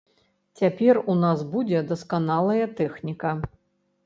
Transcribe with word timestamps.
Цяпер 0.61 0.99
у 1.13 1.15
нас 1.25 1.43
будзе 1.57 1.83
дасканалая 1.93 2.65
тэхніка. 2.81 3.37